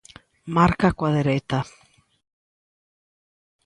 Marca 0.55 0.89
coa 0.97 1.15
dereita. 1.17 1.59